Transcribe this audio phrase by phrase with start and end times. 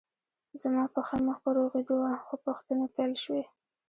[0.61, 3.43] زما پښه مخ په روغېدو وه خو پوښتنې پیل شوې